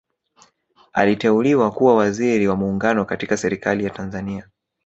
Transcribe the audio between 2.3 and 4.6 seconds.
wa muungano katika serikali ya tanzania